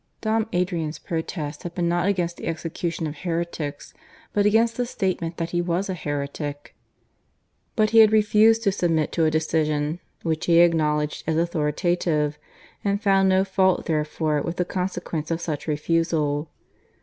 Dom 0.21 0.47
Adrian's 0.51 0.97
protest 0.97 1.61
had 1.61 1.75
been 1.75 1.87
not 1.87 2.07
against 2.07 2.37
the 2.37 2.47
execution 2.47 3.05
of 3.05 3.17
heretics, 3.17 3.93
but 4.33 4.47
against 4.47 4.75
the 4.75 4.87
statement 4.87 5.37
that 5.37 5.51
he 5.51 5.61
was 5.61 5.89
a 5.89 5.93
heretic. 5.93 6.73
But 7.75 7.91
he 7.91 7.99
had 7.99 8.11
refused 8.11 8.63
to 8.63 8.71
submit 8.71 9.11
to 9.11 9.25
a 9.25 9.29
decision 9.29 9.99
which 10.23 10.47
he 10.47 10.57
acknowledged 10.61 11.23
as 11.27 11.37
authoritative, 11.37 12.39
and 12.83 12.99
found 12.99 13.29
no 13.29 13.43
fault 13.43 13.85
therefore 13.85 14.41
with 14.41 14.55
the 14.57 14.65
consequence 14.65 15.29
of 15.29 15.39
such 15.39 15.67
refusal. 15.67 16.49